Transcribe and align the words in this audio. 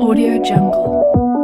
Audio 0.00 0.42
Jungle. 0.42 1.43